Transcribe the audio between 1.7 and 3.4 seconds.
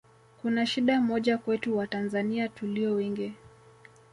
Watanzania tulio wengi